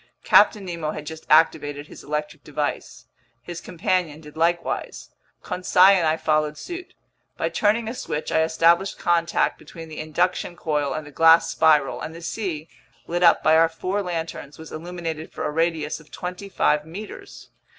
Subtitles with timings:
[0.23, 3.05] Captain Nemo had just activated his electric device.
[3.43, 5.11] His companion did likewise.
[5.43, 6.95] Conseil and I followed suit.
[7.37, 12.01] By turning a switch, I established contact between the induction coil and the glass spiral,
[12.01, 12.67] and the sea,
[13.05, 17.51] lit up by our four lanterns, was illuminated for a radius of twenty five meters.